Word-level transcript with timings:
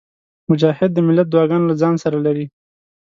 مجاهد 0.49 0.89
د 0.93 0.97
ملت 1.07 1.27
دعاګانې 1.29 1.65
له 1.69 1.75
ځانه 1.81 1.99
سره 2.03 2.17
لري. 2.25 2.45